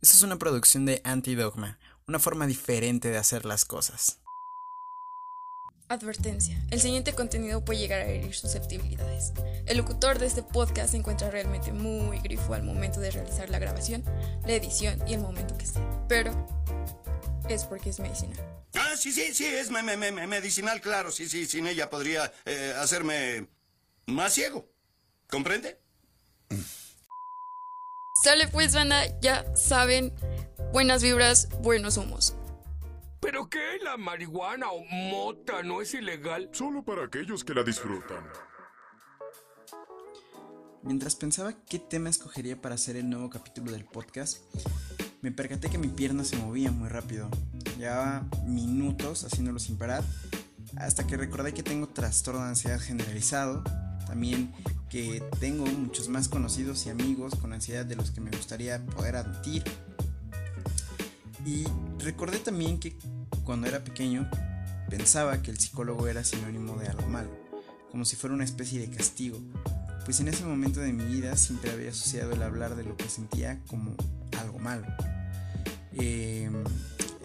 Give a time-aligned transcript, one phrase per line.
[0.00, 4.18] Esta es una producción de Antidogma, una forma diferente de hacer las cosas.
[5.88, 6.62] Advertencia.
[6.70, 9.32] El siguiente contenido puede llegar a herir susceptibilidades.
[9.66, 13.58] El locutor de este podcast se encuentra realmente muy grifo al momento de realizar la
[13.58, 14.04] grabación,
[14.46, 15.80] la edición y el momento que esté.
[16.06, 16.46] Pero
[17.48, 18.38] es porque es medicinal.
[18.74, 21.10] Ah, sí, sí, sí, es me- me- me- medicinal, claro.
[21.10, 23.48] Sí, sí, sin ella podría eh, hacerme
[24.06, 24.70] más ciego.
[25.30, 25.80] ¿Comprende?
[28.22, 30.12] Sale pues, banda, ya saben,
[30.72, 32.34] buenas vibras, buenos humos.
[33.20, 33.78] ¿Pero qué?
[33.82, 36.48] ¿La marihuana o mota no es ilegal?
[36.52, 38.24] Solo para aquellos que la disfrutan.
[40.82, 44.38] Mientras pensaba qué tema escogería para hacer el nuevo capítulo del podcast,
[45.20, 47.28] me percaté que mi pierna se movía muy rápido.
[47.78, 50.02] Llevaba minutos haciéndolo sin parar,
[50.76, 53.62] hasta que recordé que tengo trastorno de ansiedad generalizado,
[54.08, 54.52] también
[54.90, 59.16] que tengo muchos más conocidos y amigos con ansiedad de los que me gustaría poder
[59.16, 59.62] admitir.
[61.44, 61.64] Y
[61.98, 62.96] recordé también que
[63.44, 64.28] cuando era pequeño
[64.90, 67.30] pensaba que el psicólogo era sinónimo de algo malo,
[67.90, 69.38] como si fuera una especie de castigo,
[70.04, 73.08] pues en ese momento de mi vida siempre había asociado el hablar de lo que
[73.08, 73.94] sentía como
[74.40, 74.86] algo malo.
[75.92, 76.50] Eh,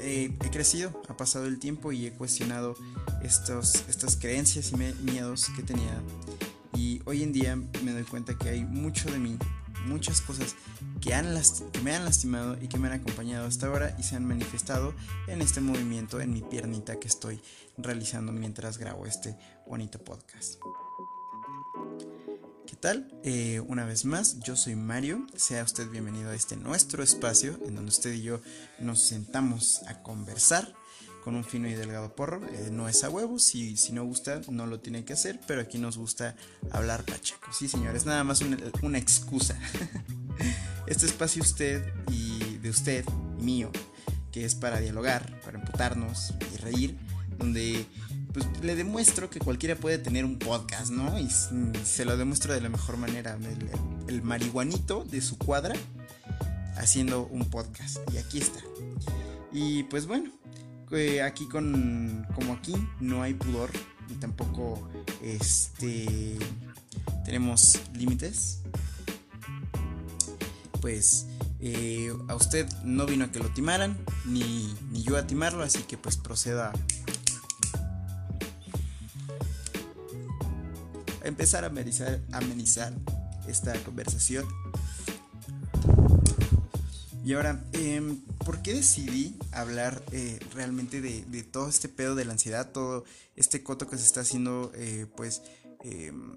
[0.06, 2.76] he crecido, ha pasado el tiempo y he cuestionado
[3.24, 6.02] estos, estas creencias y miedos que tenía.
[6.76, 9.38] Y hoy en día me doy cuenta que hay mucho de mí,
[9.86, 10.56] muchas cosas
[11.02, 11.40] que, han
[11.72, 14.94] que me han lastimado y que me han acompañado hasta ahora y se han manifestado
[15.28, 17.42] en este movimiento, en mi piernita que estoy
[17.78, 20.60] realizando mientras grabo este bonito podcast.
[22.66, 23.12] ¿Qué tal?
[23.24, 25.28] Eh, una vez más, yo soy Mario.
[25.36, 28.42] Sea usted bienvenido a este nuestro espacio en donde usted y yo
[28.80, 30.74] nos sentamos a conversar
[31.24, 32.42] con un fino y delgado porro.
[32.48, 35.62] Eh, no es a huevos, si, si no gusta, no lo tiene que hacer, pero
[35.62, 36.36] aquí nos gusta
[36.72, 37.48] hablar pacheco.
[37.58, 39.58] Sí, señores, nada más una, excusa.
[40.88, 43.06] este espacio usted y de usted
[43.40, 43.72] mío,
[44.32, 46.98] que es para dialogar, para emputarnos y reír,
[47.38, 47.86] donde
[48.34, 51.20] pues le demuestro que cualquiera puede tener un podcast, ¿no?
[51.20, 53.38] Y se lo demuestro de la mejor manera.
[53.38, 53.70] El,
[54.08, 55.76] el marihuanito de su cuadra
[56.76, 57.98] haciendo un podcast.
[58.12, 58.60] Y aquí está.
[59.52, 60.32] Y pues bueno,
[60.94, 62.26] eh, aquí con.
[62.36, 63.70] Como aquí no hay pudor.
[64.10, 64.88] Y tampoco
[65.22, 66.38] este.
[67.26, 68.62] Tenemos límites.
[70.82, 71.28] Pues.
[71.60, 73.98] eh, a usted no vino a que lo timaran.
[74.26, 75.64] Ni, ni yo a timarlo.
[75.64, 76.72] Así que pues proceda
[81.24, 82.94] a empezar a amenizar, a amenizar
[83.48, 84.46] esta conversación.
[87.26, 92.34] Y ahora, em, ¿por qué decidí hablar eh, realmente de, todo este pedo de la
[92.34, 93.06] ansiedad, todo
[93.36, 95.42] este coto que se está haciendo, eh, pues,
[95.84, 96.36] em,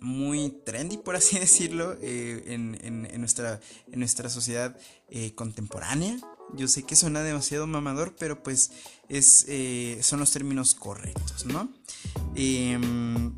[0.00, 3.60] muy trendy, por así decirlo, eh, en, nuestra,
[4.28, 4.76] sociedad
[5.34, 6.18] contemporánea?
[6.54, 8.72] Yo sé que suena demasiado mamador, pero pues
[9.08, 9.46] es,
[10.04, 11.72] son los términos correctos, ¿no?
[12.34, 13.32] Em,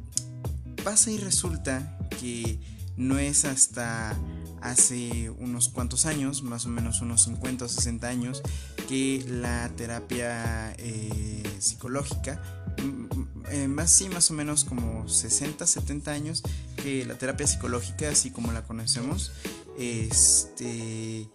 [0.83, 2.61] pasa y resulta que
[2.97, 4.17] no es hasta
[4.65, 8.43] hace unos cuantos años, más o menos unos 50 o 60 años,
[8.89, 12.43] que la terapia eh, psicológica,
[12.83, 16.43] mm, eh, más sí, más o menos como 60, 70 años,
[16.83, 19.33] que la terapia psicológica, así como la conocemos,
[19.79, 21.29] este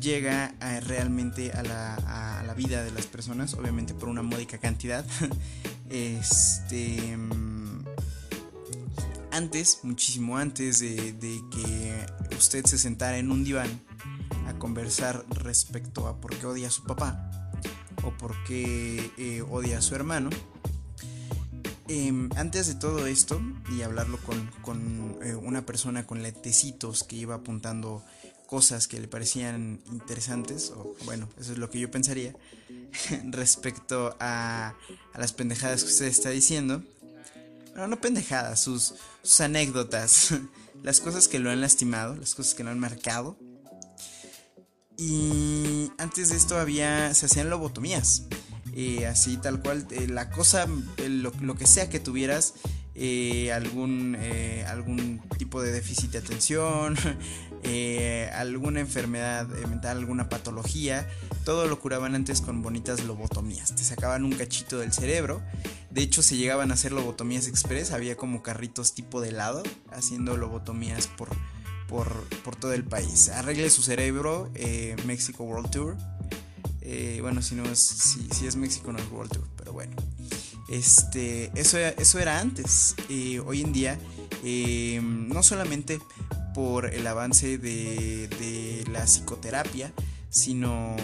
[0.00, 4.58] llega a- realmente a la, a la vida de las personas, obviamente por una módica
[4.58, 5.04] cantidad.
[5.90, 7.53] este mm,
[9.34, 12.06] antes, muchísimo antes de, que
[12.36, 13.68] usted se sentara en un diván
[14.46, 17.30] a conversar respecto a por qué odia a su papá
[18.04, 20.30] o por qué eh, odia a su hermano,
[21.88, 23.40] em, antes de todo esto
[23.76, 28.04] y hablarlo con, eh, una persona con lentecitos que iba apuntando
[28.46, 32.36] cosas que le parecían interesantes, o bueno, eso es lo que yo pensaría,
[33.30, 34.74] respecto a
[35.16, 36.84] las pendejadas que usted está diciendo,
[37.74, 38.94] bueno, no pendejadas, sus,
[39.40, 40.34] anécdotas,
[40.82, 43.36] las cosas que lo han lastimado, las cosas que lo han marcado.
[44.96, 48.28] Y antes de esto había, se hacían lobotomías.
[48.72, 50.66] eh, así tal cual, eh, la cosa,
[50.98, 52.54] eh, lo, lo que sea que tuvieras,
[52.96, 56.94] eh, algún, eh, algún tipo de déficit de atención,
[57.64, 61.08] eh, alguna enfermedad mental, alguna patología,
[61.44, 63.74] todo lo curaban antes con bonitas lobotomías.
[63.74, 65.42] Te sacaban un cachito del cerebro.
[65.90, 67.90] De hecho, se llegaban a hacer lobotomías express.
[67.90, 71.30] Había como carritos tipo de helado haciendo lobotomías por,
[71.88, 72.08] por,
[72.44, 73.28] por todo el país.
[73.28, 74.50] Arregle su cerebro,
[75.04, 75.96] Mexico World Tour.
[77.20, 79.94] Bueno, si no es, si, si es México no es World Tour, pero bueno.
[80.68, 82.94] Este, eso, eso era antes.
[83.44, 83.98] Hoy en día,
[84.42, 86.00] eh, no solamente
[86.54, 89.92] por el avance de, la psicoterapia,
[90.30, 90.96] sino,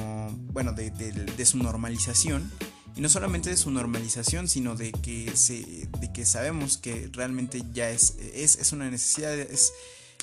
[0.52, 2.50] bueno, de, de, su normalización.
[2.96, 7.62] Y no solamente de su normalización, sino de que, se, de que sabemos que realmente
[7.72, 9.72] ya es, es, es una necesidad, es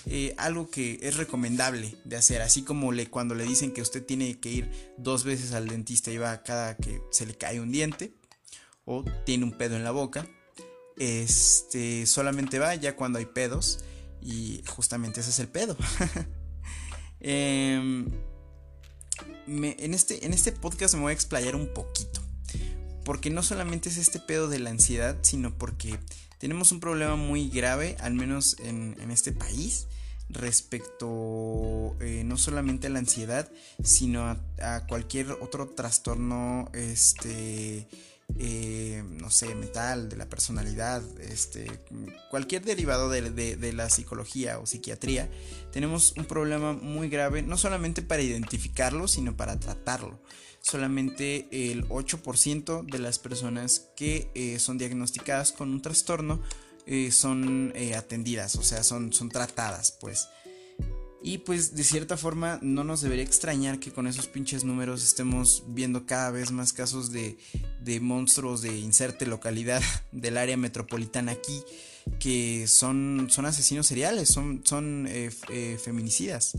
[0.06, 2.42] eh, algo que es recomendable de hacer.
[2.42, 6.12] Así como le, cuando le dicen que usted tiene que ir dos veces al dentista
[6.12, 8.14] y va cada que se le cae un diente
[8.88, 10.26] o tiene un pedo en la boca.
[10.98, 13.80] Este solamente va ya cuando hay pedos.
[14.22, 15.78] Y justamente ese es el pedo.
[17.20, 18.12] Em,
[19.48, 22.22] en, este, en este podcast me voy a explayar un poquito.
[23.04, 25.98] Porque no solamente es este pedo de la ansiedad, sino porque
[26.40, 29.88] tenemos un problema muy grave, al menos en, este país,
[30.30, 33.50] respecto eh, no solamente a la ansiedad,
[33.84, 37.88] sino a, cualquier otro trastorno este,
[38.36, 41.72] eh, no sé, mental, de la personalidad, este,
[42.30, 45.30] cualquier derivado de, la psicología o psiquiatría,
[45.72, 50.20] tenemos un problema muy grave, no solamente para identificarlo, sino para tratarlo.
[50.60, 56.42] Solamente el 8% de las personas que eh, son diagnosticadas con un trastorno
[56.86, 60.28] eh, son atendidas, o sea, son, son tratadas, pues.
[61.22, 65.64] Y pues de cierta forma no nos debería extrañar que con esos pinches números estemos
[65.68, 67.38] viendo cada vez más casos de,
[68.02, 69.82] monstruos de inserte localidad
[70.12, 71.64] del área metropolitana aquí
[72.20, 76.54] que son, son asesinos seriales, son, son eh, eh, feminicidas.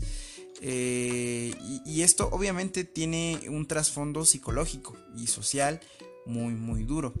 [0.61, 1.53] Eh,
[1.85, 5.79] y, esto obviamente tiene un trasfondo psicológico y social
[6.25, 7.13] muy muy duro.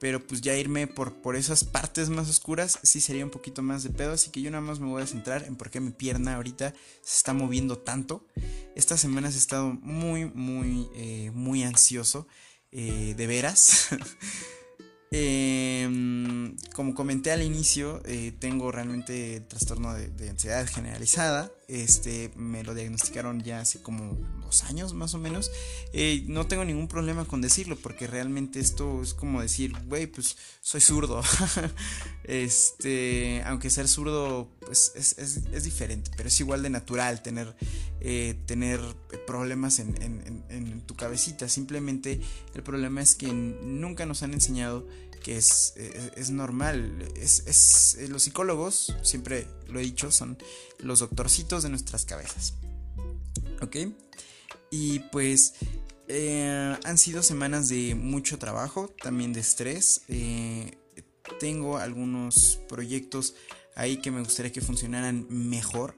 [0.00, 3.82] Pero pues ya irme por, por esas partes más oscuras sí sería un poquito más
[3.82, 4.12] de pedo.
[4.12, 6.72] Así que yo nada más me voy a centrar en por qué mi pierna ahorita
[7.02, 8.26] se está moviendo tanto.
[8.76, 12.26] Estas semanas he estado muy, muy, eh, muy ansioso.
[12.70, 13.88] Eh, de veras.
[15.10, 21.50] Em, como comenté al inicio, eh, tengo realmente trastorno de, ansiedad generalizada.
[21.68, 25.50] Este me lo diagnosticaron ya hace como dos años más o menos.
[25.92, 30.38] Eh, no tengo ningún problema con decirlo porque realmente esto es como decir, güey, pues
[30.62, 31.22] soy zurdo.
[32.24, 37.54] este, aunque ser zurdo pues es, diferente, pero es igual de natural tener,
[38.00, 38.80] eh, tener
[39.26, 39.94] problemas en,
[40.48, 41.50] en tu cabecita.
[41.50, 42.18] Simplemente
[42.54, 44.86] el problema es que nunca nos han enseñado
[45.32, 45.74] es,
[46.16, 47.06] es, normal.
[47.16, 50.38] Es, eh, los psicólogos, siempre lo he dicho, son
[50.78, 52.54] los doctorcitos de nuestras cabezas.
[53.60, 53.76] ¿Ok?
[54.70, 55.54] Y pues
[56.08, 60.02] eh, han sido semanas de mucho trabajo, también de estrés.
[60.08, 60.76] Eh,
[61.40, 63.34] tengo algunos proyectos
[63.74, 65.94] ahí que me gustaría que funcionaran mejor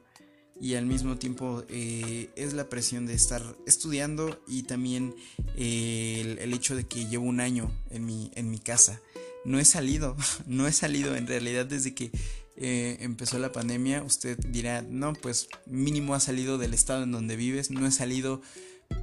[0.60, 5.14] y al mismo tiempo es la presión de estar estudiando y también
[5.56, 9.00] el, el, hecho de que llevo un año en mi, en mi casa
[9.44, 10.16] no he salido,
[10.46, 12.10] no he salido en realidad desde que
[12.56, 14.02] eh, empezó la pandemia.
[14.02, 18.42] Usted dirá, no, pues mínimo ha salido del estado en donde vives, no he salido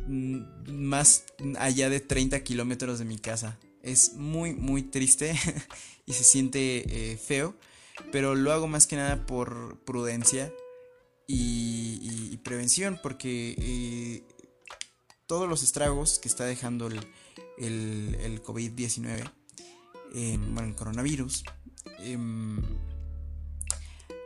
[0.07, 1.25] mm, más
[1.59, 3.57] allá de 30 kilómetros de mi casa.
[3.81, 5.35] Es muy, muy triste
[6.05, 7.55] y se siente eh, feo,
[8.11, 10.51] pero lo hago más que nada por prudencia
[11.27, 14.23] y, prevención, porque eh,
[15.25, 16.97] todos los estragos que está dejando el,
[17.57, 19.29] el COVID-19
[20.13, 21.43] bueno, el coronavirus,
[21.99, 22.61] em,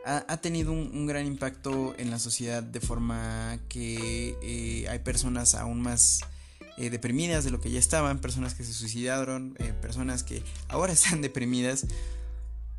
[0.04, 5.80] ha, tenido un, gran impacto en la sociedad de forma que eh, hay personas aún
[5.80, 6.20] más
[6.76, 10.92] eh, deprimidas de lo que ya estaban, personas que se suicidaron, eh, personas que ahora
[10.94, 11.86] están deprimidas,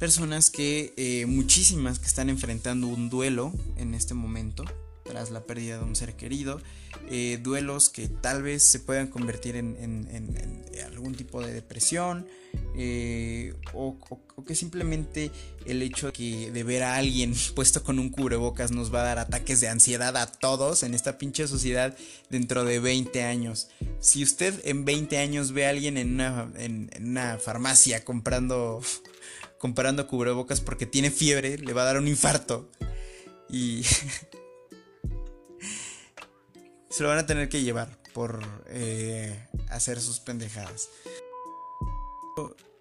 [0.04, 4.66] personas que muchísimas que están enfrentando un duelo en este momento
[5.06, 6.60] tras la pérdida de un ser querido,
[7.42, 9.78] duelos que tal vez se puedan convertir en
[10.86, 12.28] algún tipo de depresión,
[12.76, 13.98] eh, o,
[14.48, 15.32] que simplemente
[15.66, 19.06] el hecho de, que de ver a alguien puesto con un cubrebocas nos va a
[19.06, 21.96] dar ataques de ansiedad a todos en esta pinche sociedad
[22.30, 23.70] dentro de 20 años.
[24.00, 28.82] Si usted en 20 años ve a alguien en una, en, una farmacia comprando,
[29.64, 32.70] comprando cubrebocas porque tiene fiebre, le va a dar un infarto.
[33.48, 33.84] Y
[36.90, 40.90] se lo van a tener que llevar por eh, hacer sus pendejadas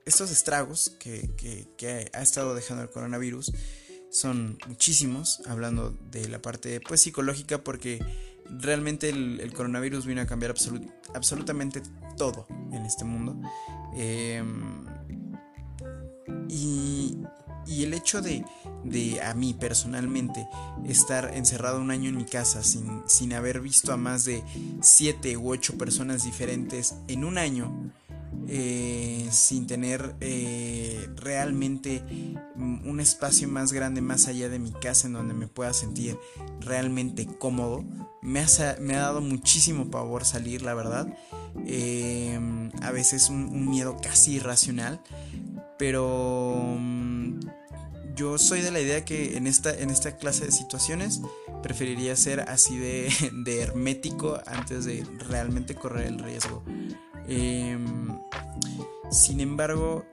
[0.04, 3.52] estos estragos que, ha estado dejando el coronavirus
[4.10, 8.04] son muchísimos, hablando de la parte pues, psicológica, porque
[8.60, 10.54] realmente el, coronavirus vino a cambiar
[11.14, 11.82] absolutamente
[12.16, 13.40] todo en este mundo.
[13.94, 14.84] Em,
[16.48, 17.18] y,
[17.68, 18.44] el hecho de,
[19.22, 20.48] a mí personalmente
[20.86, 24.42] estar encerrado un año en mi casa sin, sin haber visto a más de
[24.80, 27.92] 7 u 8 personas diferentes en un año,
[28.48, 32.02] eh, sin tener eh, realmente
[32.56, 36.18] un espacio más grande más allá de mi casa en donde me pueda sentir
[36.60, 37.84] realmente cómodo.
[38.20, 38.46] Me ha,
[38.80, 41.08] me ha dado muchísimo pavor salir, la verdad.
[41.66, 45.00] Em, a veces un, miedo casi irracional.
[45.82, 47.40] Pero mm,
[48.14, 51.20] yo soy de la idea que en esta, en esta clase de situaciones
[51.60, 53.12] preferiría ser así de,
[53.44, 56.62] de hermético antes de realmente correr el riesgo.
[57.26, 58.16] Em,
[59.10, 60.06] sin embargo,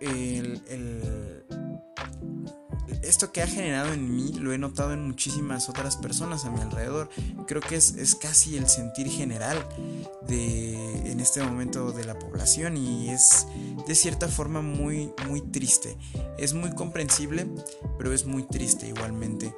[3.04, 6.62] esto que ha generado en mí lo he notado en muchísimas otras personas a mi
[6.62, 7.10] alrededor.
[7.48, 9.58] Creo que es, casi el sentir general
[10.28, 13.48] de, en este momento de la población y es
[13.88, 15.98] de cierta forma muy, muy triste.
[16.38, 17.48] Es muy comprensible,
[17.98, 19.54] pero es muy triste igualmente.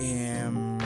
[0.00, 0.78] Em,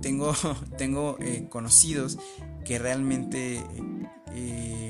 [0.00, 0.34] tengo
[0.78, 2.18] tengo eh, conocidos
[2.64, 3.64] que realmente
[4.32, 4.89] eh,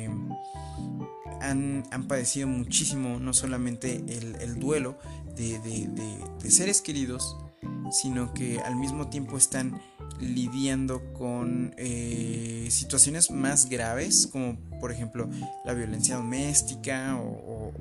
[1.41, 4.99] han, padecido muchísimo, no solamente el, duelo
[5.37, 7.37] de, seres queridos,
[7.91, 9.81] sino que al mismo tiempo están
[10.21, 15.29] lidiando con eh, situaciones más graves, como por ejemplo
[15.65, 17.73] la violencia doméstica o,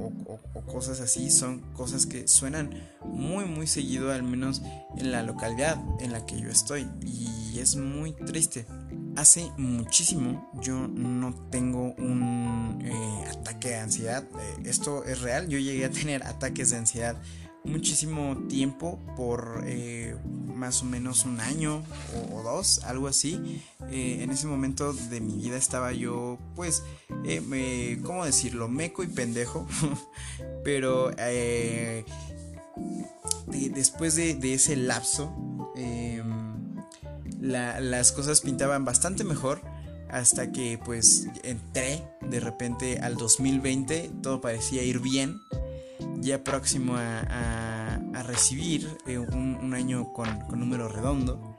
[0.65, 2.69] cosas así, son cosas que suenan
[3.03, 4.61] muy muy seguido, al menos
[4.97, 8.67] en la localidad en la que yo estoy, y es muy triste
[9.15, 14.23] hace muchísimo yo no tengo un eh, ataque de ansiedad.
[14.23, 15.47] Eh, esto es real.
[15.47, 17.15] Yo llegué a tener ataques de ansiedad
[17.65, 20.15] muchísimo tiempo por eh,
[20.55, 21.83] más o menos un año
[22.31, 23.61] o, dos, algo así.
[23.91, 26.83] en ese momento de mi vida estaba yo, pues,
[28.03, 28.69] ¿cómo decirlo?
[28.69, 29.67] Meco y pendejo.
[30.63, 31.11] Pero
[33.45, 35.48] después de, de, ese lapso,
[37.39, 39.61] las cosas pintaban bastante mejor
[40.09, 45.39] hasta que pues entré de repente al 2020, todo parecía ir bien,
[46.19, 51.57] ya próximo a, recibir eh, un, año con, número redondo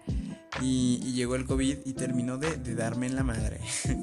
[0.61, 3.61] y, llegó el COVID y terminó de, darme en la madre.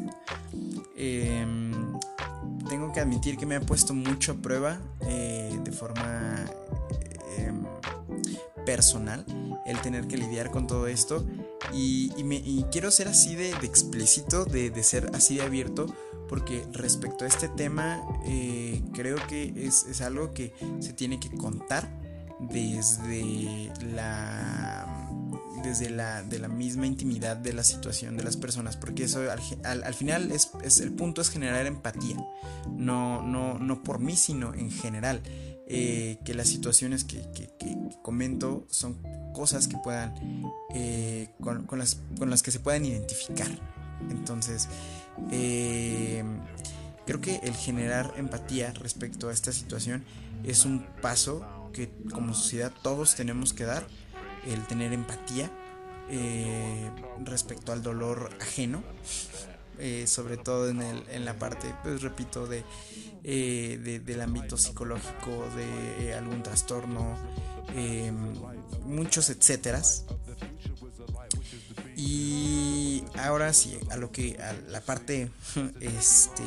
[0.99, 1.71] Em,
[2.67, 6.43] tengo que admitir que me ha puesto mucho a prueba eh, de forma
[7.37, 7.63] em,
[8.67, 9.23] personal
[9.65, 11.25] el tener que lidiar con todo esto
[11.73, 12.09] y,
[12.69, 15.85] quiero ser así de, explícito, de, ser así de abierto,
[16.27, 21.89] porque respecto a este tema eh, creo que es, algo que se tiene que contar
[22.39, 25.09] desde la
[25.63, 29.21] desde la, de la misma intimidad de la situación de las personas, porque eso
[29.63, 32.15] al, final es, el punto es generar empatía,
[32.69, 35.21] no, no, no por mí, sino en general.
[35.69, 37.21] Eh, que las situaciones que,
[38.01, 38.97] comento son
[39.33, 40.13] cosas que puedan,
[40.73, 43.49] eh, con, las, con las que se puedan identificar.
[44.09, 44.69] Entonces,
[45.29, 46.23] eh,
[47.05, 50.05] creo que el generar empatía respecto a esta situación
[50.45, 53.85] es un paso que como sociedad todos tenemos que dar,
[54.47, 55.51] el tener empatía
[57.25, 58.83] respecto al dolor ajeno.
[60.05, 62.63] Sobre todo en, el, en la parte, pues repito, de
[63.23, 67.17] eh, del ámbito psicológico, de eh, algún trastorno,
[68.85, 70.05] muchos etcéteras.
[71.97, 75.29] Y ahora sí, a lo que a la parte
[75.81, 76.43] este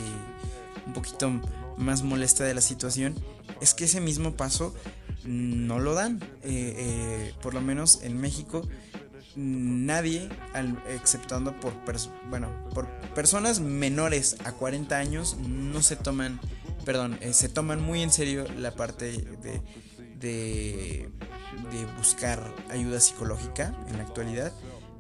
[0.87, 1.31] un poquito
[1.77, 3.15] más molesta de la situación
[3.61, 4.75] es que ese mismo paso
[5.25, 6.21] no lo dan.
[6.43, 8.67] Eh, por lo menos en México
[9.37, 10.29] nadie,
[10.89, 11.73] exceptuando por,
[12.29, 16.41] bueno, por personas menores a 40 años, no se toman
[16.85, 19.63] perdón, eh, se toman muy en serio la parte de,
[20.19, 21.09] de,
[21.97, 24.53] buscar ayuda psicológica en la actualidad,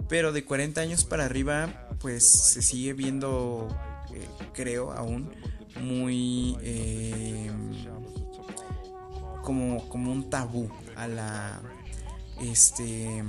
[0.08, 3.68] pero de 40 años para arriba, pues se sigue viendo,
[4.12, 5.32] eh, creo aún,
[5.80, 7.50] muy eh,
[9.42, 11.60] como, como un tabú a la,
[12.40, 13.22] este,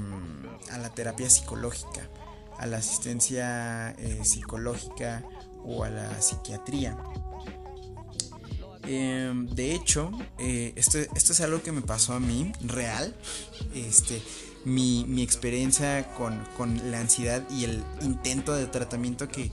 [0.71, 2.09] a la terapia psicológica,
[2.57, 5.23] a la asistencia psicológica
[5.63, 6.97] o a la psiquiatría.
[8.87, 13.15] Em, de hecho, eh, esto, esto, es algo que me pasó a mí, real.
[13.75, 14.21] Este,
[14.65, 16.41] mi, experiencia con,
[16.91, 19.51] la ansiedad y el intento de tratamiento que,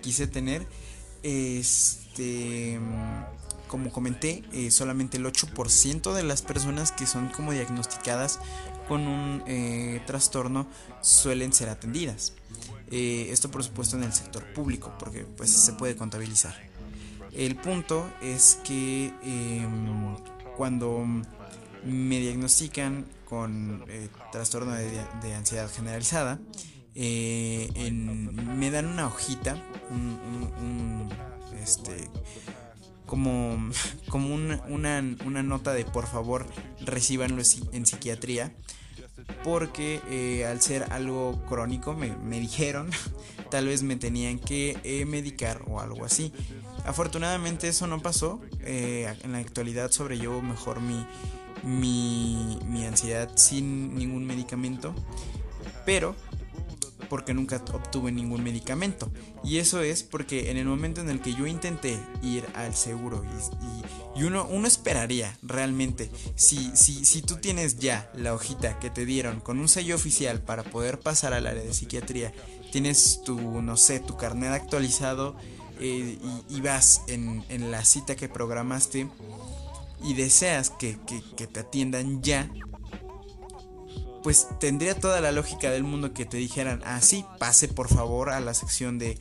[0.00, 0.66] quise tener.
[1.22, 2.78] Este,
[3.66, 8.38] como comenté, eh, solamente el 8% de las personas que son como diagnosticadas
[8.88, 10.66] con un eh, trastorno
[11.00, 12.34] suelen ser atendidas.
[12.90, 16.54] esto por supuesto en el sector público, porque pues se puede contabilizar.
[17.32, 20.16] El punto es que em,
[20.56, 21.04] cuando
[21.84, 26.38] me diagnostican con eh, trastorno de, ansiedad generalizada,
[26.94, 29.56] eh, me dan una hojita,
[31.62, 32.10] este,
[33.12, 33.58] como,
[34.08, 36.46] como una, una, nota de por favor
[36.80, 37.42] recibanlo
[37.72, 38.54] en psiquiatría.
[39.44, 42.88] Porque eh, al ser algo crónico me, me, dijeron,
[43.50, 46.32] tal vez me tenían que eh, medicar o algo así.
[46.86, 48.40] Afortunadamente eso no pasó.
[48.60, 51.06] Eh, en la actualidad sobrellevo mejor mi,
[51.62, 54.94] mi, mi ansiedad sin ningún medicamento.
[55.84, 56.16] Pero
[57.12, 59.12] porque nunca obtuve ningún medicamento.
[59.44, 63.22] Y eso es porque en el momento en el que yo intenté ir al seguro
[64.16, 69.04] y, uno, uno esperaría realmente, si, si, si tú tienes ya la hojita que te
[69.04, 72.32] dieron con un sello oficial para poder pasar al área de psiquiatría,
[72.72, 75.36] tienes tu, no sé, tu carnet actualizado
[75.80, 79.06] eh, y, vas en, la cita que programaste
[80.02, 80.96] y deseas que,
[81.36, 82.50] que te atiendan ya,
[84.22, 88.30] pues tendría toda la lógica del mundo que te dijeran, ah, sí, pase por favor
[88.30, 89.18] a la sección de,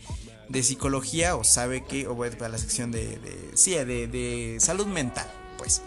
[0.50, 3.20] de psicología o sabe que, o a la sección de,
[3.56, 5.28] sí, de, de, salud mental,
[5.58, 5.82] pues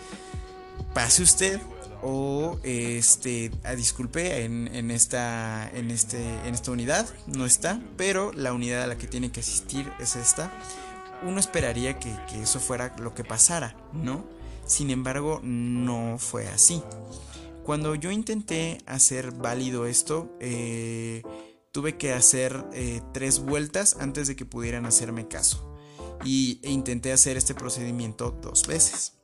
[0.95, 1.61] pase usted
[2.03, 8.33] o este, ah, disculpe, en, en, esta, en, este, en esta unidad no está, pero
[8.33, 10.53] la unidad a la que tiene que asistir es esta.
[11.23, 14.25] Uno esperaría que, que eso fuera lo que pasara, ¿no?
[14.67, 16.83] Sin embargo, no fue así.
[17.65, 21.23] Cuando yo intenté hacer válido esto, eh,
[21.73, 25.75] tuve que hacer eh, tres vueltas antes de que pudieran hacerme caso.
[26.27, 29.15] Y e intenté hacer este procedimiento dos veces.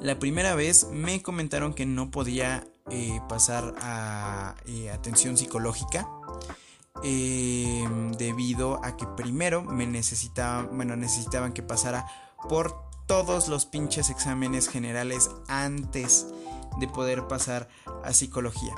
[0.00, 4.54] La primera vez me comentaron que no podía eh, pasar a
[4.92, 6.08] atención psicológica.
[7.02, 12.06] debido a que primero me necesitaban, bueno, necesitaban que pasara
[12.48, 12.76] por
[13.08, 16.28] todos los pinches exámenes generales antes
[16.78, 17.68] de poder pasar
[18.04, 18.74] a psicología.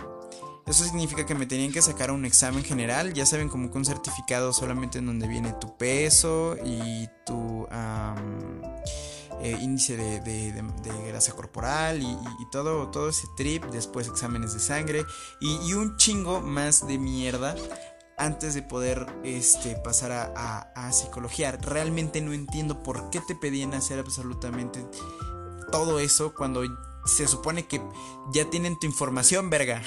[0.66, 3.84] Eso significa que me tenían que sacar un examen general, ya saben, como que un
[3.84, 7.68] certificado solamente en donde viene tu peso y tu
[9.42, 10.64] eh, índice de,
[11.06, 12.16] grasa corporal y,
[12.50, 15.04] todo, todo ese trip, después exámenes de sangre
[15.38, 17.54] y, un chingo más de mierda
[18.16, 21.52] antes de poder este, pasar a, a psicología.
[21.52, 24.82] Realmente no entiendo por qué te pedían hacer absolutamente
[25.70, 26.62] todo eso cuando
[27.04, 27.80] se supone que
[28.32, 29.82] ya tienen tu información, verga.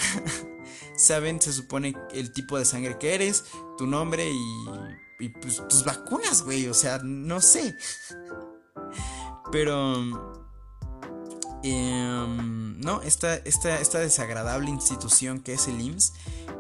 [0.97, 3.45] Saben, se supone el tipo de sangre que eres,
[3.77, 4.31] tu nombre
[5.19, 6.67] y, pues, tus vacunas, güey.
[6.67, 7.75] O sea, no sé.
[9.51, 10.37] Pero...
[11.63, 16.13] Em, no, esta, esta, esta, desagradable institución que es el IMSS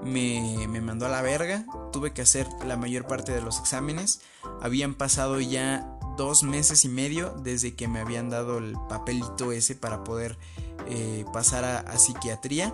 [0.03, 1.65] me, me mandó a la verga.
[1.93, 4.21] Tuve que hacer la mayor parte de los exámenes.
[4.59, 9.75] Habían pasado ya dos meses y medio desde que me habían dado el papelito ese
[9.75, 10.37] para poder
[10.87, 12.73] eh, pasar a, psiquiatría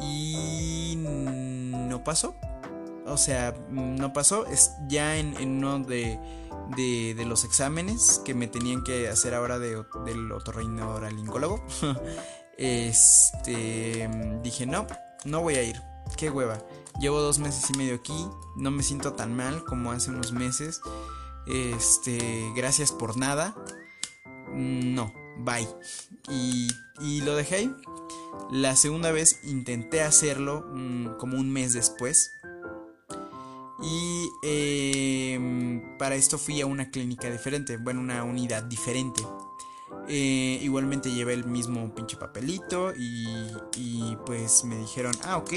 [0.00, 2.34] y no pasó.
[3.06, 4.46] O sea, no pasó.
[4.46, 6.18] Es ya en, uno de,
[6.76, 11.64] de, los exámenes que me tenían que hacer ahora de, del otorrinolaringólogo.
[12.58, 14.10] este
[14.42, 14.86] dije, no,
[15.24, 15.80] no voy a ir.
[16.16, 16.58] Qué hueva.
[17.00, 18.28] Llevo dos meses y medio aquí.
[18.56, 20.80] No me siento tan mal como hace unos meses.
[21.46, 23.54] Este, gracias por nada.
[24.52, 25.68] No, bye.
[26.30, 26.68] Y,
[27.00, 27.70] y lo dejé.
[28.50, 32.32] La segunda vez intenté hacerlo mm, como un mes después.
[33.82, 39.22] Y em, para esto fui a una clínica diferente, bueno, una unidad diferente.
[40.08, 43.26] Eh, igualmente llevé el mismo pinche papelito y,
[43.76, 45.52] y pues me dijeron, ah, ok,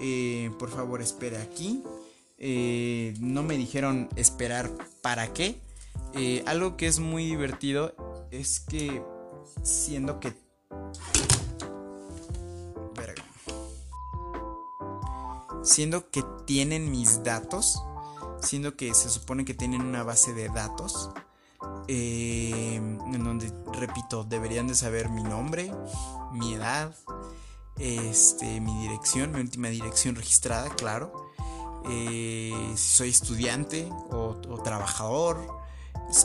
[0.00, 1.82] eh, por favor espere aquí.
[2.38, 4.70] Eh, no me dijeron esperar
[5.02, 5.60] para qué.
[6.14, 7.94] Eh, algo que es muy divertido
[8.30, 9.02] es que
[9.62, 10.34] siendo que...
[15.64, 17.82] Siendo que tienen mis datos,
[18.40, 21.10] siendo que se supone que tienen una base de datos,
[21.88, 25.70] eh, en donde, repito, deberían de saber mi nombre,
[26.32, 26.94] mi edad,
[27.78, 31.27] este, mi dirección, mi última dirección registrada, claro,
[31.88, 35.58] eh, si soy estudiante o, trabajador.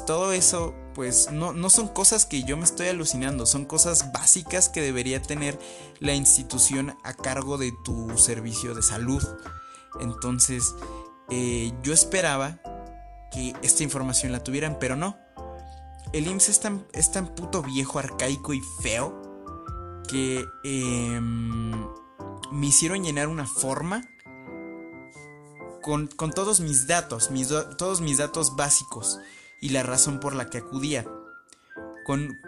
[0.07, 4.69] Todo eso, pues no, no, son cosas que yo me estoy alucinando, son cosas básicas
[4.69, 5.59] que debería tener
[5.99, 9.21] la institución a cargo de tu servicio de salud.
[9.99, 10.73] Entonces,
[11.29, 12.61] eh, yo esperaba
[13.31, 15.17] que esta información la tuvieran, pero no.
[16.13, 19.21] El IMSS es tan, es tan puto viejo, arcaico y feo
[20.07, 21.71] que em,
[22.51, 24.03] me hicieron llenar una forma
[25.83, 27.29] con, todos mis datos,
[27.77, 29.19] todos mis datos básicos
[29.61, 31.05] y la razón por la que acudía.
[32.05, 32.39] Con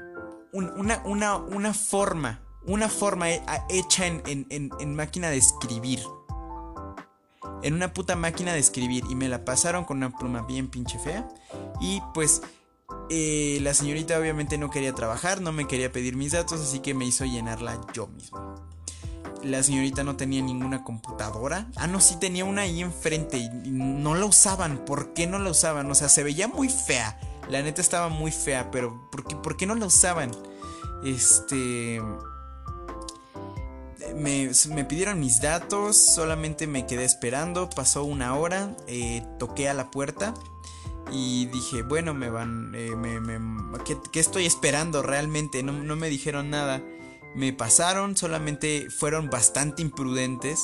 [0.51, 3.29] una, una, forma, una forma
[3.69, 5.99] hecha en, máquina de escribir.
[7.61, 9.03] En una puta máquina de escribir.
[9.09, 11.27] Y me la pasaron con una pluma bien pinche fea.
[11.79, 12.41] Y pues
[13.09, 16.93] eh, la señorita obviamente no quería trabajar, no me quería pedir mis datos, así que
[16.93, 18.74] me hizo llenarla yo mismo.
[19.45, 21.67] La señorita no tenía ninguna computadora.
[21.75, 24.83] Ah, no, sí tenía una ahí enfrente y no la usaban.
[24.85, 25.89] ¿Por qué no la usaban?
[25.91, 27.19] O sea, se veía muy fea.
[27.49, 30.31] La neta estaba muy fea, pero ¿por qué, por qué no la usaban?
[31.03, 32.01] Este...
[34.15, 39.73] Me, me, pidieron mis datos, solamente me quedé esperando, pasó una hora, eh, toqué a
[39.73, 40.33] la puerta
[41.11, 43.39] y dije, bueno, me van, eh, me, me,
[43.83, 45.63] ¿qué, ¿qué, estoy esperando realmente?
[45.63, 46.81] No, no me dijeron nada.
[47.35, 50.59] Me pasaron, solamente fueron bastante imprudentes.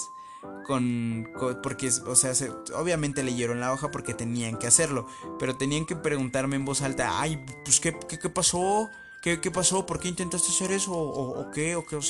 [0.66, 1.28] Con,
[1.62, 5.06] porque o sea se, obviamente leyeron la hoja porque tenían que hacerlo
[5.38, 8.90] pero tenían que preguntarme en voz alta ay pues qué, qué, pasó
[9.22, 9.86] ¿Qué, ¿Qué, pasó?
[9.86, 10.94] ¿Por qué intentaste hacer eso?
[10.94, 11.76] ¿O, qué?
[11.76, 11.98] ¿O qué?
[11.98, 12.02] O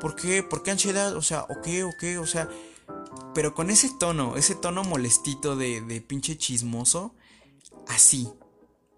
[0.00, 0.42] ¿Por qué?
[0.42, 1.14] ¿Por qué ansiedad?
[1.14, 1.84] O sea, ¿o qué?
[1.84, 2.18] ¿O qué?
[2.18, 2.48] O sea,
[3.34, 7.14] pero con ese tono, ese tono molestito de, de pinche chismoso,
[7.86, 8.28] así.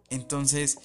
[0.09, 0.79] Entonces,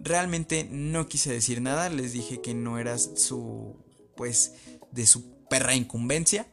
[0.00, 3.76] realmente no quise decir nada, les dije que no era su,
[4.16, 4.54] pues,
[4.90, 6.46] de su perra incumbencia.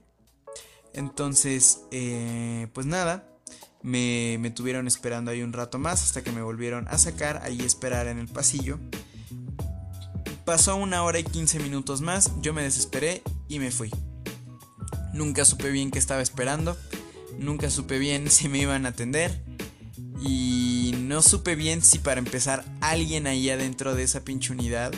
[0.93, 3.27] Entonces, eh, pues nada,
[3.81, 7.61] me, me tuvieron esperando ahí un rato más hasta que me volvieron a sacar, ahí
[7.61, 8.79] esperar en el pasillo.
[10.45, 13.91] Pasó una hora y 15 minutos más, yo me desesperé y me fui.
[15.13, 16.77] Nunca supe bien qué estaba esperando,
[17.37, 19.46] nunca supe bien si me iban a atender
[20.21, 24.91] y no supe bien si para empezar alguien ahí adentro de esa pinche unidad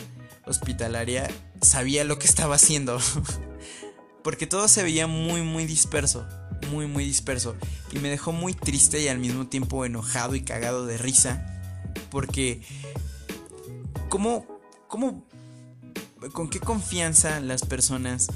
[0.46, 1.30] hospitalaria
[1.60, 2.98] sabía lo que estaba haciendo.
[4.22, 6.26] Porque todo se veía muy muy disperso,
[6.70, 7.56] muy muy disperso
[7.92, 11.46] y me dejó muy triste y al mismo tiempo enojado y cagado de risa
[12.10, 12.60] porque
[14.08, 14.46] cómo
[14.86, 15.24] cómo
[16.32, 18.28] con qué confianza las personas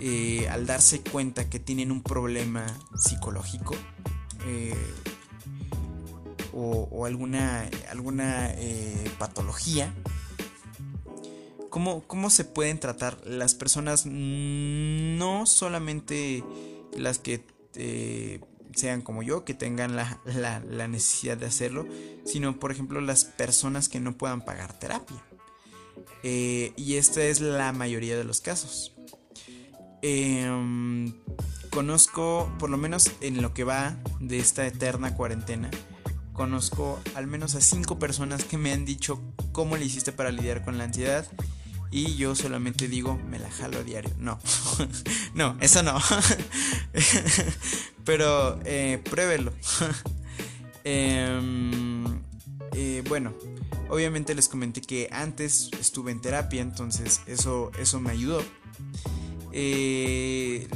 [0.00, 2.66] eh, al darse cuenta que tienen un problema
[2.96, 3.76] psicológico
[4.46, 4.74] eh,
[6.52, 9.92] o, alguna, alguna eh, patología,
[11.70, 14.06] ¿cómo, ¿cómo se pueden tratar las personas?
[14.06, 16.44] No solamente
[16.96, 18.40] las que eh,
[18.74, 21.86] sean como yo, que tengan la, la, necesidad de hacerlo,
[22.24, 25.22] sino por ejemplo las personas que no puedan pagar terapia.
[26.22, 28.94] Eh, y esta es la mayoría de los casos.
[30.02, 30.48] Eh,
[31.70, 35.70] conozco, por lo menos en lo que va de esta eterna cuarentena,
[36.40, 39.20] conozco al menos a cinco personas que me han dicho
[39.52, 41.26] cómo le hiciste para lidiar con la ansiedad.
[41.90, 44.10] Y yo solamente digo, me la jalo a diario.
[44.16, 44.38] No,
[45.34, 45.98] no, eso no.
[48.06, 49.52] Pero eh, pruébelo.
[50.84, 51.38] eh,
[52.72, 53.34] eh, bueno,
[53.90, 58.42] obviamente les comenté que antes estuve en terapia, entonces eso, eso me ayudó.
[59.52, 60.68] Eh,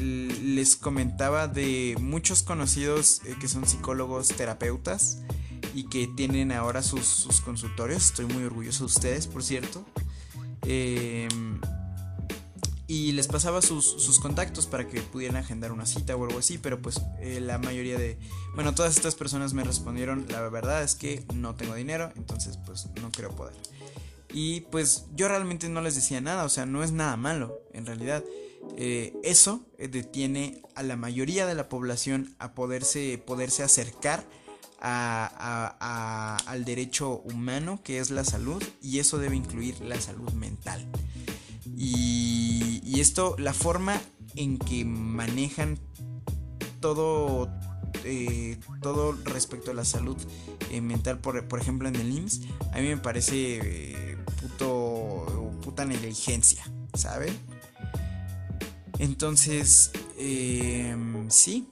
[0.42, 5.22] les comentaba de muchos conocidos que son psicólogos terapeutas
[5.74, 8.06] y que tienen ahora sus, consultorios.
[8.06, 9.84] Estoy muy orgulloso de ustedes, por cierto.
[10.62, 11.28] Eh,
[12.86, 16.58] y les pasaba sus, sus, contactos para que pudieran agendar una cita o algo así,
[16.58, 18.18] pero pues eh, la mayoría de,
[18.54, 22.86] bueno, todas estas personas me respondieron, la verdad es que no tengo dinero, entonces pues
[23.00, 23.54] no creo poder.
[24.32, 27.86] Y pues yo realmente no les decía nada, o sea, no es nada malo, en
[27.86, 28.22] realidad.
[28.76, 34.24] Eh, eso detiene a la mayoría de la población a poderse, poderse acercar
[34.86, 40.86] a, al derecho humano que es la salud y eso debe incluir la salud mental.
[41.76, 44.00] Y, y, esto, la forma
[44.36, 45.78] en que manejan
[46.80, 47.48] todo,
[48.04, 50.16] eh, todo respecto a la salud
[50.70, 52.42] eh, mental, por, por, ejemplo en el IMSS,
[52.72, 56.62] a mí me parece eh, puto, puta negligencia,
[56.94, 57.34] ¿saben?
[58.98, 59.90] Entonces,
[61.28, 61.66] sí.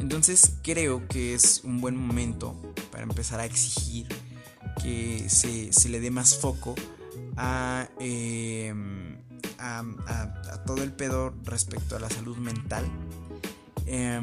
[0.00, 2.56] Entonces creo que es un buen momento
[2.90, 4.08] para empezar a exigir
[4.82, 6.74] que se, se le dé más foco
[7.36, 8.74] a, eh,
[9.58, 12.84] a, a, todo el pedo respecto a la salud mental.
[13.86, 14.20] Eh,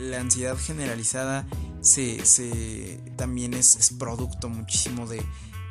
[0.00, 1.46] la ansiedad generalizada
[1.80, 5.22] se, se también es, es, producto muchísimo de,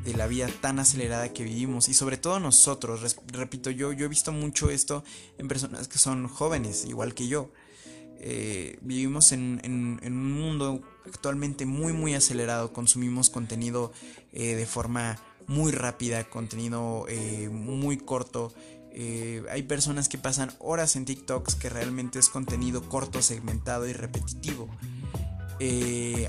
[0.03, 4.10] de, la vida tan acelerada que vivimos y sobre todo nosotros, repito, yo, yo he
[4.10, 5.03] visto mucho esto
[5.38, 7.51] en personas que son jóvenes, igual que yo.
[8.23, 13.91] Eh, vivimos en, un mundo actualmente muy muy acelerado, consumimos contenido
[14.31, 18.53] eh, de forma muy rápida, contenido eh, muy corto.
[19.49, 24.69] Hay personas que pasan horas en TikToks que realmente es contenido corto, segmentado y repetitivo.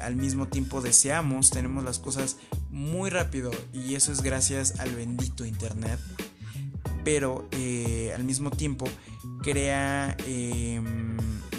[0.00, 2.38] al mismo tiempo deseamos, tenemos las cosas
[2.70, 5.98] muy rápido y eso es gracias al bendito Internet.
[7.04, 7.48] Pero
[8.14, 8.86] al mismo tiempo
[9.42, 10.16] crea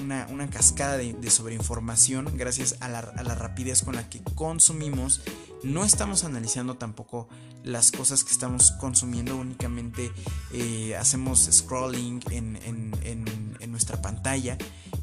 [0.04, 5.22] una, cascada de, sobreinformación gracias a la, rapidez con la que consumimos.
[5.64, 7.30] No estamos analizando tampoco
[7.64, 10.12] las cosas que estamos consumiendo, únicamente
[10.52, 14.58] eh, hacemos scrolling en, nuestra pantalla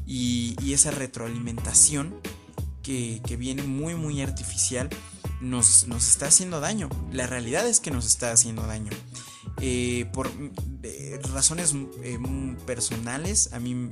[0.05, 2.15] y, esa retroalimentación
[2.83, 4.89] que, viene muy muy artificial
[5.41, 6.89] nos, está haciendo daño.
[7.11, 8.91] La realidad es que nos está haciendo daño.
[9.59, 10.31] Eh, por
[11.33, 12.19] razones eh,
[12.65, 13.89] personales, a mí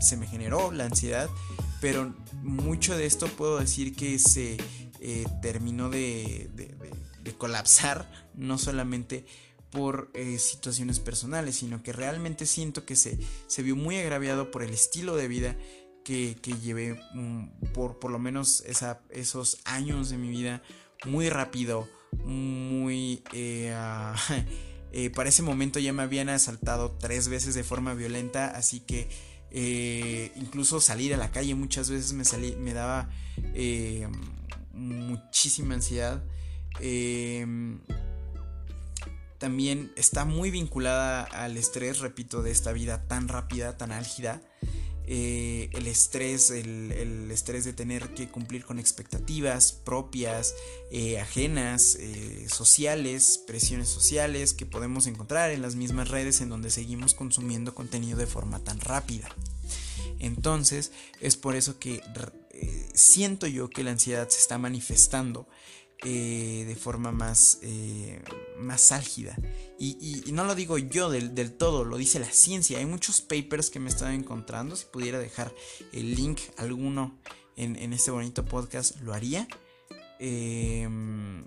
[0.00, 1.28] se me generó la ansiedad,
[1.80, 4.58] pero mucho de esto puedo decir que se
[5.40, 6.50] terminó de,
[7.38, 9.26] colapsar, no solamente
[9.70, 14.70] por situaciones personales, sino que realmente siento que se, se vio muy agraviado por el
[14.70, 15.56] estilo de vida
[16.04, 18.64] que, llevé mm, por por lo menos
[19.10, 20.62] esos años de mi vida
[21.04, 21.88] muy rápido,
[22.24, 23.22] muy...
[23.32, 24.14] Eh, ah,
[24.94, 29.08] eh, para ese momento ya me habían asaltado tres veces de forma violenta, así que
[29.52, 33.10] eh, incluso salir a la calle muchas veces me, daba
[34.72, 36.22] muchísima ansiedad.
[39.38, 44.40] también está muy vinculada al estrés, repito, de esta vida tan rápida, tan álgida.
[45.06, 50.54] Eh, el estrés, el, estrés de tener que cumplir con expectativas propias,
[50.92, 56.70] eh, ajenas, eh, sociales, presiones sociales que podemos encontrar en las mismas redes en donde
[56.70, 59.28] seguimos consumiendo contenido de forma tan rápida.
[60.20, 62.00] Entonces es por eso que
[62.94, 65.48] siento yo que la ansiedad se está manifestando
[66.04, 68.20] eh, de forma más, eh,
[68.58, 69.36] más álgida.
[69.78, 72.78] Y, no lo digo yo del, todo, lo dice la ciencia.
[72.78, 74.74] Hay muchos papers que me están encontrando.
[74.74, 75.54] Si pudiera dejar
[75.92, 77.20] el link alguno
[77.56, 79.46] en, este bonito podcast, lo haría.
[80.18, 81.46] Em,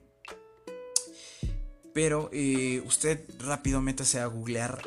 [1.93, 4.81] pero eh, usted rápido métase a googlear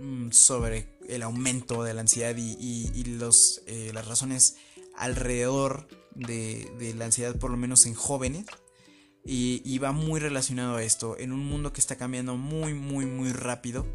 [0.00, 4.56] mm, sobre el aumento de la ansiedad y, los, las razones
[4.96, 8.44] alrededor de, de la ansiedad, por lo menos en jóvenes.
[9.26, 13.32] Y, va muy relacionado a esto, en un mundo que está cambiando muy, muy, muy
[13.32, 13.86] rápido,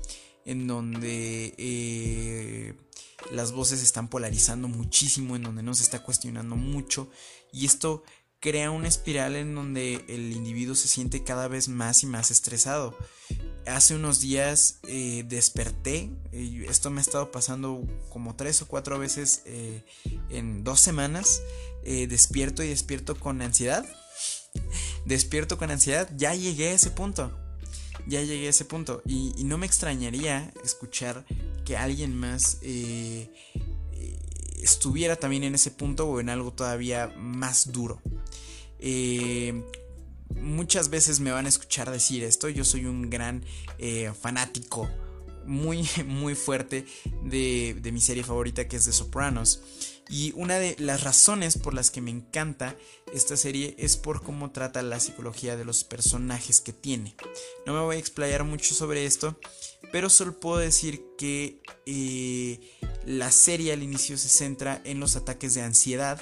[0.44, 2.74] en donde eh,
[3.32, 7.12] las voces están polarizando muchísimo, en donde no se está cuestionando mucho,
[7.54, 8.04] y esto
[8.40, 12.98] crea una espiral en donde el individuo se siente cada vez más y más estresado.
[13.68, 19.44] Hace unos días eh, desperté, esto me ha estado pasando como tres o cuatro veces
[19.46, 19.84] eh,
[20.30, 21.44] en dos semanas,
[21.84, 23.86] despierto y despierto con ansiedad
[25.06, 27.38] despierto con ansiedad, ya llegué a ese punto.
[28.08, 29.02] Ya llegué a ese punto.
[29.06, 31.26] Y, no me extrañaría escuchar
[31.66, 33.32] que alguien más eh,
[33.94, 34.20] eh,
[34.62, 38.02] estuviera también en ese punto o en algo todavía más duro.
[38.80, 39.64] Eh,
[40.36, 42.50] muchas veces me van a escuchar decir esto.
[42.50, 43.44] Yo soy un gran
[44.20, 44.90] fanático
[45.46, 46.86] muy, muy fuerte
[47.24, 49.62] de, de mi serie favorita que es The Sopranos.
[50.10, 52.76] Y una de las razones por las que me encanta
[53.14, 57.16] esta serie es por cómo trata la psicología de los personajes que tiene.
[57.68, 59.40] No me voy a explayar mucho sobre esto,
[59.92, 62.60] pero solo puedo decir que eh,
[63.06, 66.20] la serie al inicio se centra en los ataques de ansiedad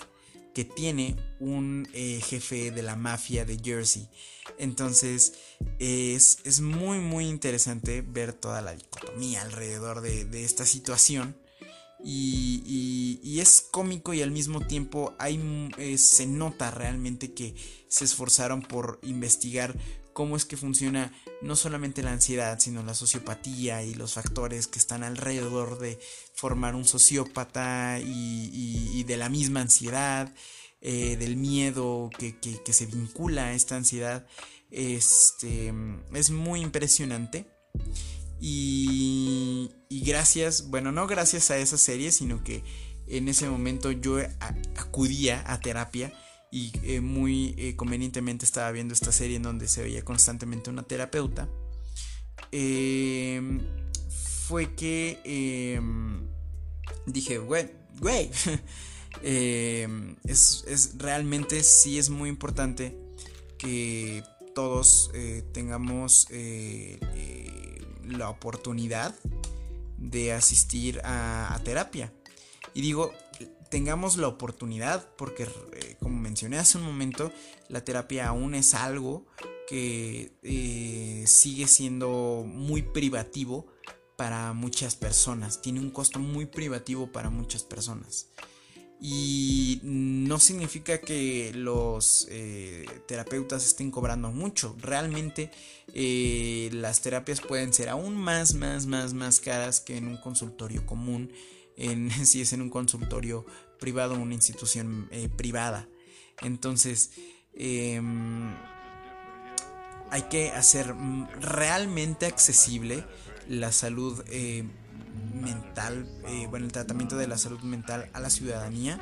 [0.53, 4.09] que tiene un eh, jefe de la mafia de Jersey.
[4.57, 5.33] Entonces
[5.79, 11.37] es, muy muy interesante ver toda la dicotomía alrededor de esta situación
[12.03, 17.55] y, es cómico y al mismo tiempo hay, eh, se nota realmente que
[17.87, 19.77] se esforzaron por investigar
[20.13, 24.79] cómo es que funciona no solamente la ansiedad, sino la sociopatía y los factores que
[24.79, 25.99] están alrededor de
[26.33, 30.33] formar un sociópata y, de la misma ansiedad,
[30.81, 34.25] eh, del miedo que, que, se vincula a esta ansiedad.
[34.71, 35.71] Este,
[36.13, 37.45] es muy impresionante.
[38.39, 42.63] Y, gracias, bueno, no gracias a esa serie, sino que
[43.07, 44.17] en ese momento yo
[44.75, 46.13] acudía a terapia
[46.51, 50.83] y eh, muy eh, convenientemente estaba viendo esta serie en donde se veía constantemente una
[50.83, 51.49] terapeuta.
[52.51, 53.61] Em,
[54.47, 56.27] fue que em,
[57.05, 58.29] dije, güey, güey,
[59.23, 62.97] em, es, es, realmente sí es muy importante
[63.57, 64.23] que
[64.53, 66.27] todos eh, tengamos
[68.07, 69.15] la oportunidad
[69.97, 72.13] de asistir a, terapia.
[72.73, 73.11] Y digo,
[73.69, 77.31] tengamos la oportunidad porque, eh, como mencioné hace un momento,
[77.69, 79.25] la terapia aún es algo
[79.67, 83.67] que eh, sigue siendo muy privativo
[84.15, 85.61] para muchas personas.
[85.61, 88.29] Tiene un costo muy privativo para muchas personas.
[88.99, 94.75] Y no significa que los eh, terapeutas estén cobrando mucho.
[94.79, 95.51] Realmente
[95.93, 100.85] eh, las terapias pueden ser aún más, más, más, más caras que en un consultorio
[100.85, 101.31] común.
[101.77, 103.45] en, si es en un consultorio
[103.79, 105.87] privado o una institución eh, privada.
[106.41, 107.11] Entonces,
[107.53, 108.53] em,
[110.09, 110.93] hay que hacer
[111.39, 113.05] realmente accesible
[113.49, 114.63] la salud eh,
[115.33, 118.99] mental, eh, bueno, el tratamiento de la salud mental a la ciudadanía.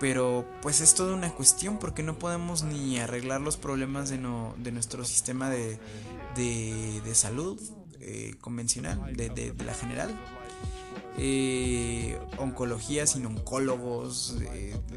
[0.00, 4.54] Pero pues es toda una cuestión porque no podemos ni arreglar los problemas de, no,
[4.58, 5.76] de nuestro sistema de,
[6.36, 7.60] de, salud
[8.00, 10.16] eh, convencional, de, de, la general.
[12.38, 14.36] oncología sin oncólogos,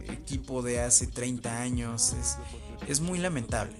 [0.07, 2.37] equipo de hace 30 años, es,
[2.87, 3.73] es muy lamentable.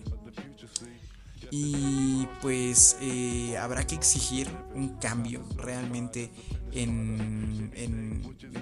[1.53, 6.31] Y pues eh, habrá que exigir un cambio realmente
[6.71, 7.71] en,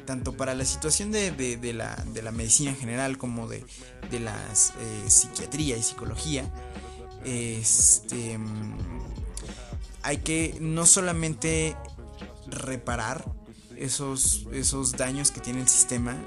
[0.06, 1.32] tanto para la situación de,
[1.74, 3.64] la, medicina en general como de,
[4.20, 6.52] la eh, psiquiatría y psicología.
[7.24, 8.40] Este,
[10.02, 11.76] hay que no solamente
[12.48, 13.24] reparar
[13.78, 16.18] esos, esos daños que tiene el sistema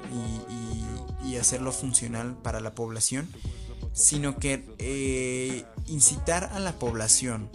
[1.25, 3.27] y hacerlo funcional para la población,
[3.93, 7.49] sino que eh, incitar a la población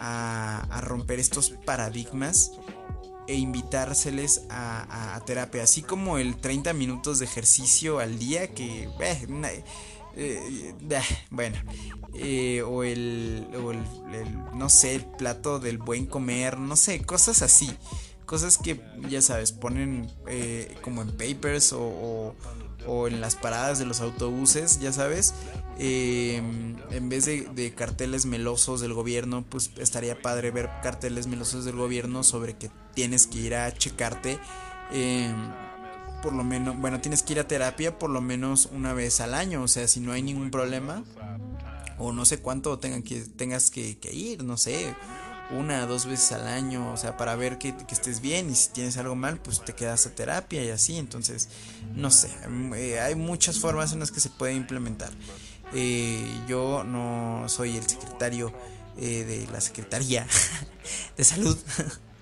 [0.00, 2.52] a, romper estos paradigmas
[3.26, 9.24] e invitárseles a, terapia, así como el 30 minutos de ejercicio al día que, eh,
[10.16, 10.74] eh,
[11.30, 11.58] bueno,
[12.66, 13.48] o, el,
[14.54, 17.74] no sé, el plato del buen comer, no sé, cosas así,
[18.26, 20.08] cosas que ya sabes, ponen
[20.82, 22.34] como en papers o o
[22.86, 25.34] en las paradas de los autobuses, ya sabes,
[25.78, 31.76] em, en vez de, carteles melosos del gobierno, pues estaría padre ver carteles melosos del
[31.76, 34.38] gobierno sobre que tienes que ir a checarte.
[34.92, 35.34] Em,
[36.22, 39.34] por lo menos, bueno, tienes que ir a terapia por lo menos una vez al
[39.34, 41.04] año, o sea, si no hay ningún problema,
[41.98, 44.94] o no sé cuánto tengan que, tengas que ir, no sé,
[45.50, 48.70] una o dos veces al año, o sea, para ver que, estés bien y si
[48.70, 51.48] tienes algo mal, pues te quedas a terapia y así, entonces,
[51.94, 52.30] no sé,
[52.76, 55.10] eh, hay muchas formas en las que se puede implementar.
[55.74, 58.52] Eh, yo no soy el secretario
[58.98, 60.26] eh, de la Secretaría
[61.16, 61.56] de Salud,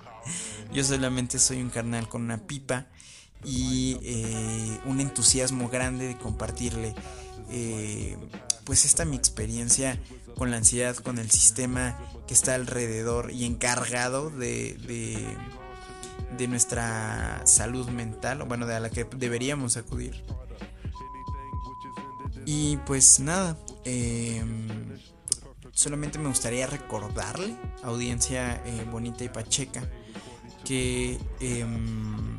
[0.73, 2.87] yo solamente soy un carnal con una pipa
[3.47, 3.99] y
[4.87, 6.95] un entusiasmo grande de compartirle
[8.65, 9.99] pues esta mi experiencia
[10.37, 15.37] con la ansiedad, con el sistema que está alrededor y encargado de,
[16.37, 20.25] de, nuestra salud mental, bueno, de a la que deberíamos acudir.
[22.45, 24.99] Y pues nada, em,
[25.73, 29.89] solamente me gustaría recordarle, audiencia eh, bonita y pacheca,
[30.65, 32.39] que em,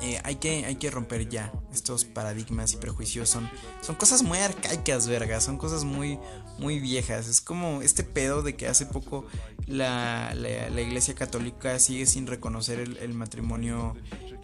[0.00, 3.28] eh, hay, que, hay que romper ya estos paradigmas y prejuicios.
[3.28, 3.48] Son,
[3.82, 5.40] son cosas muy arcaicas, verga.
[5.40, 6.18] Son cosas muy,
[6.58, 7.26] muy viejas.
[7.28, 9.26] Es como este pedo de que hace poco
[9.66, 13.96] la, la, iglesia católica sigue sin reconocer el, matrimonio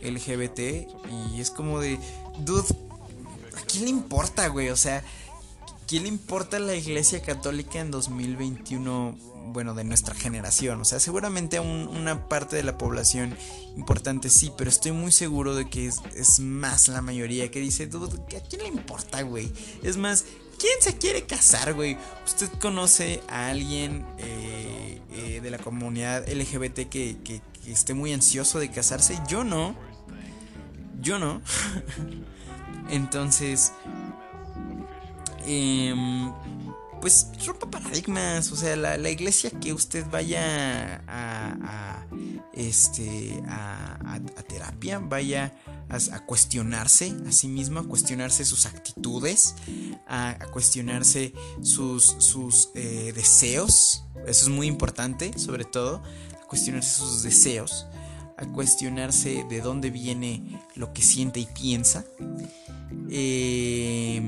[0.02, 0.88] LGBT.
[1.34, 1.98] Y es como de,
[2.40, 2.68] dude,
[3.56, 4.70] ¿a quién le importa, güey?
[4.70, 5.04] O sea,
[5.94, 9.16] ¿quién le importa la iglesia católica en 2021?
[9.52, 10.80] bueno, de nuestra generación.
[10.80, 13.36] O sea, seguramente a una parte de la población
[13.76, 18.40] importante sí, pero estoy muy seguro de que es, más la mayoría que dice, ¿a
[18.48, 19.52] quién le importa, güey?
[19.84, 20.24] Es más,
[20.58, 21.96] ¿quién se quiere casar, güey?
[22.26, 28.68] ¿Usted conoce a alguien eh, eh, de la comunidad LGBT que esté muy ansioso de
[28.72, 29.20] casarse?
[29.28, 29.76] Yo no.
[31.00, 31.40] Yo no.
[32.90, 33.72] Entonces...
[35.46, 35.94] Eh,
[37.04, 42.06] pues rompa paradigmas, o sea, la, iglesia que usted vaya a,
[42.54, 45.54] este, a, terapia, vaya
[45.90, 49.54] a, cuestionarse a sí mismo, a cuestionarse sus actitudes,
[50.08, 56.02] a, cuestionarse sus, sus eh, deseos, eso es muy importante, sobre todo,
[56.42, 57.86] a cuestionarse sus deseos,
[58.38, 62.02] a cuestionarse de dónde viene lo que siente y piensa.
[63.10, 64.20] Y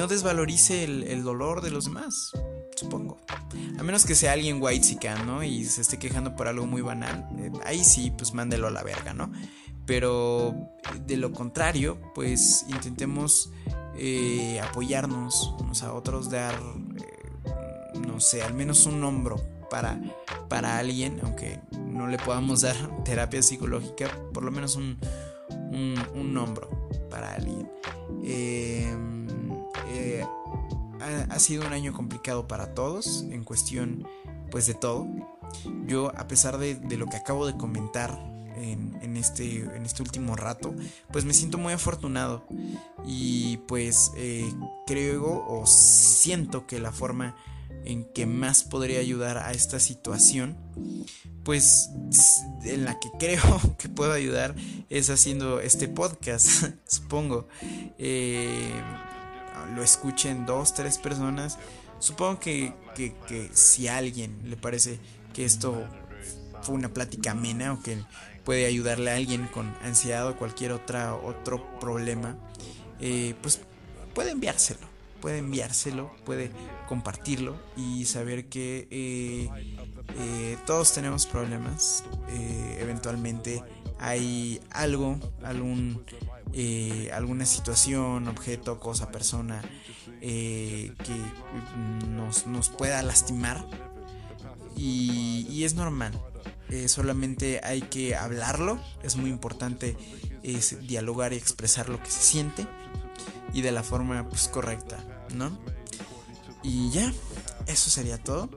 [0.00, 2.32] no desvalorice el, dolor de los demás,
[2.74, 3.18] supongo.
[3.78, 5.44] A menos que sea alguien white ¿no?
[5.44, 7.28] Y se esté quejando por algo muy banal.
[7.38, 9.30] Eh, ahí sí, pues mándelo a la verga, ¿no?
[9.84, 10.54] Pero
[11.04, 13.52] de lo contrario, pues intentemos
[13.94, 19.36] eh, apoyarnos unos a otros, dar, eh, no sé, al menos un hombro
[19.68, 20.00] para,
[20.48, 22.74] para alguien, aunque no le podamos dar
[23.04, 24.98] terapia psicológica, por lo menos un,
[25.50, 27.70] un, un hombro para alguien.
[28.24, 29.19] Eh,
[29.90, 30.24] eh,
[31.28, 34.06] ha, sido un año complicado para todos en cuestión
[34.50, 35.06] pues de todo.
[35.86, 38.18] Yo a pesar de, lo que acabo de comentar
[38.56, 40.74] en, este, en este último rato,
[41.12, 42.44] pues me siento muy afortunado
[43.06, 44.52] y pues eh,
[44.86, 47.36] creo o siento que la forma
[47.84, 50.56] en que más podría ayudar a esta situación,
[51.44, 51.90] pues
[52.64, 54.54] en la que creo que puedo ayudar
[54.88, 57.48] es haciendo este podcast, supongo.
[57.98, 58.72] Eh,
[59.74, 61.58] lo escuchen dos, tres personas.
[61.98, 64.98] Supongo que, que, si a alguien le parece
[65.34, 65.84] que esto
[66.62, 67.98] fue una plática amena o que
[68.44, 72.36] puede ayudarle a alguien con ansiedad o cualquier otra, otro problema,
[73.00, 73.60] eh, pues
[74.14, 74.86] puede enviárselo,
[75.20, 76.50] puede enviárselo, puede
[76.88, 79.48] compartirlo y saber que eh,
[80.18, 82.04] eh, todos tenemos problemas,
[82.78, 83.62] eventualmente
[83.98, 86.02] hay algo, algún,
[87.12, 89.62] alguna situación, objeto, cosa, persona
[90.20, 90.92] que
[92.08, 93.66] nos, nos pueda lastimar
[94.80, 96.12] y, es normal.
[96.68, 98.78] Eh, solamente hay que hablarlo.
[99.02, 99.96] Es muy importante
[100.42, 102.66] es dialogar y expresar lo que se siente
[103.52, 104.96] y de la forma pues, correcta,
[105.34, 105.50] ¿no?
[106.62, 107.12] Y ya,
[107.66, 108.48] eso sería todo.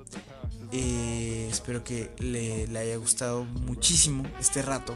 [0.71, 4.95] Eh, espero que le, haya gustado muchísimo este rato.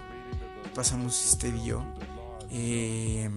[0.74, 1.86] Pasamos este video.
[2.52, 3.30] Eh,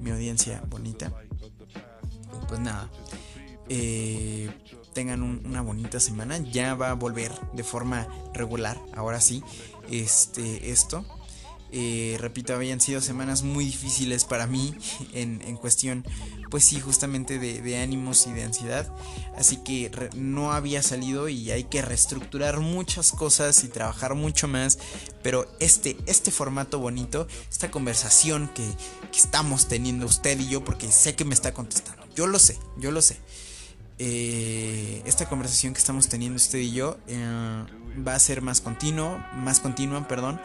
[0.00, 1.12] mi audiencia bonita.
[2.48, 2.90] Pues nada.
[3.68, 4.50] Eh,
[4.92, 6.38] tengan una bonita semana.
[6.38, 9.42] Ya va a volver de forma regular, ahora sí,
[9.90, 11.04] este, esto.
[11.72, 14.74] Eh, repito, habían sido semanas muy difíciles para mí
[15.14, 16.04] en, cuestión,
[16.50, 18.92] pues sí, justamente de, ánimos y de ansiedad.
[19.36, 24.78] Así que no había salido y hay que reestructurar muchas cosas y trabajar mucho más.
[25.22, 28.64] Pero este, este formato bonito, esta conversación que,
[29.10, 32.02] que estamos teniendo usted y yo, porque sé que me está contestando.
[32.14, 33.18] Yo lo sé, yo lo sé.
[33.98, 37.64] Eh, esta conversación que estamos teniendo usted y yo eh,
[38.06, 40.40] va a ser más continuo, más continua, perdón.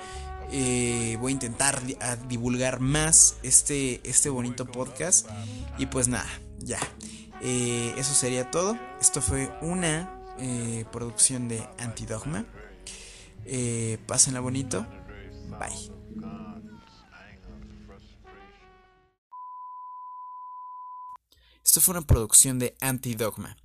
[0.52, 1.82] Eh, voy a intentar
[2.28, 5.28] divulgar más este, este bonito podcast.
[5.78, 6.30] Y pues nada,
[6.60, 6.80] ya.
[7.42, 8.78] eso sería todo.
[9.00, 10.14] Esto fue una
[10.92, 12.46] producción de Antidogma.
[14.06, 14.86] pásenla bonito.
[15.60, 15.98] Bye.
[21.68, 23.58] Esto fue una producción de Antidogma.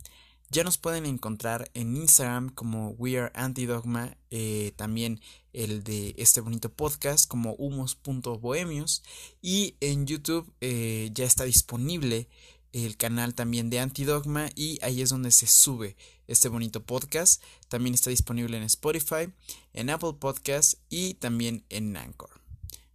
[0.53, 5.23] Ya nos pueden encontrar en Instagram como We Are Antidogma, eh, también
[5.55, 9.03] el de este bonito podcast como humos.bohemios
[9.41, 12.29] y en YouTube eh, ya está disponible
[12.75, 15.97] el canal también de Antidogma y ahí es donde se sube
[16.27, 17.43] este bonito podcast.
[17.69, 19.33] También está disponible en Spotify,
[19.73, 22.43] en Apple Podcast y también en Anchor.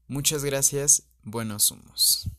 [0.08, 2.30] Muchas gracias, buenos humos.